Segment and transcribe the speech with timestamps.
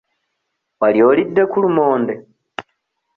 [0.79, 2.13] Wali olidde ku lumonde?